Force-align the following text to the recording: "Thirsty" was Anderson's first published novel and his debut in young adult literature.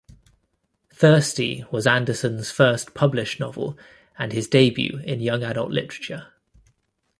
"Thirsty" 0.89 1.63
was 1.69 1.85
Anderson's 1.85 2.49
first 2.49 2.95
published 2.95 3.39
novel 3.39 3.77
and 4.17 4.33
his 4.33 4.47
debut 4.47 4.97
in 5.05 5.19
young 5.21 5.43
adult 5.43 5.69
literature. 5.69 6.33